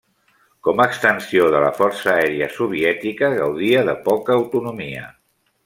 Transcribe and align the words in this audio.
Com 0.67 0.79
extensió 0.85 1.49
de 1.55 1.59
la 1.65 1.69
força 1.81 2.09
aèria 2.13 2.49
soviètica 2.55 3.31
gaudia 3.37 3.85
de 3.93 3.97
poca 4.09 4.37
autonomia. 4.41 5.07